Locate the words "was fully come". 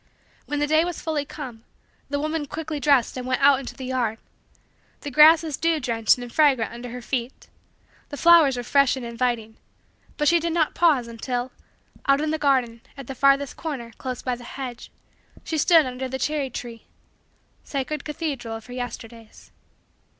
0.83-1.63